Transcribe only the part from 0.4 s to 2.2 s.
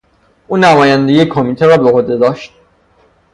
او نمایندگی کمیته را به عهده